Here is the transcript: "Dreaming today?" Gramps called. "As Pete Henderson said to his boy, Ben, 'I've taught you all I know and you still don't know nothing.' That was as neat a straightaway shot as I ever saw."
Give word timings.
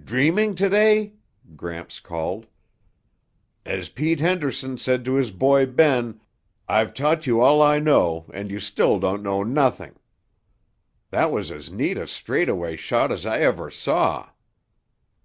"Dreaming 0.00 0.54
today?" 0.54 1.14
Gramps 1.56 1.98
called. 1.98 2.46
"As 3.64 3.88
Pete 3.88 4.20
Henderson 4.20 4.78
said 4.78 5.04
to 5.04 5.14
his 5.14 5.32
boy, 5.32 5.66
Ben, 5.66 6.20
'I've 6.68 6.94
taught 6.94 7.26
you 7.26 7.40
all 7.40 7.60
I 7.60 7.80
know 7.80 8.26
and 8.32 8.48
you 8.48 8.60
still 8.60 9.00
don't 9.00 9.24
know 9.24 9.42
nothing.' 9.42 9.96
That 11.10 11.32
was 11.32 11.50
as 11.50 11.68
neat 11.72 11.98
a 11.98 12.06
straightaway 12.06 12.76
shot 12.76 13.10
as 13.10 13.26
I 13.26 13.40
ever 13.40 13.68
saw." 13.68 14.30